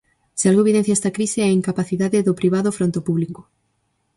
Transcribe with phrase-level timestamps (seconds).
[0.33, 3.41] Se algo evidencia esta crise é a incapacidade do privado fronte ao público.